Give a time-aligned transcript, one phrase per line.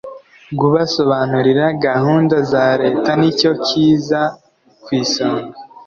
[0.59, 4.21] Gubasobanurira gahunda za Leta nicyo kiza
[4.83, 5.55] kw isonga